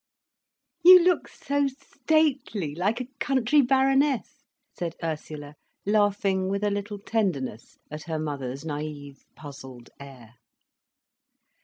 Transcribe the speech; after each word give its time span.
"You 0.83 0.97
look 0.99 1.27
so 1.27 1.67
stately, 1.67 2.73
like 2.73 2.99
a 2.99 3.07
country 3.19 3.61
Baroness," 3.61 4.41
said 4.75 4.95
Ursula, 5.03 5.53
laughing 5.85 6.49
with 6.49 6.63
a 6.63 6.71
little 6.71 6.97
tenderness 6.97 7.77
at 7.91 8.05
her 8.05 8.17
mother's 8.17 8.65
naive 8.65 9.23
puzzled 9.35 9.91
air. 9.99 10.37